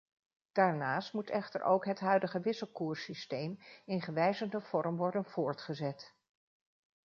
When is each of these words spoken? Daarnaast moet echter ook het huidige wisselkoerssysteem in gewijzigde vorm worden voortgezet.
Daarnaast 0.51 1.13
moet 1.13 1.29
echter 1.29 1.63
ook 1.63 1.85
het 1.85 1.99
huidige 1.99 2.39
wisselkoerssysteem 2.39 3.57
in 3.85 4.01
gewijzigde 4.01 4.61
vorm 4.61 4.95
worden 4.97 5.25
voortgezet. 5.25 6.13